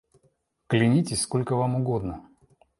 Клянитесь, 0.67 1.21
сколько 1.21 1.55
вам 1.55 1.75
угодно! 1.75 2.27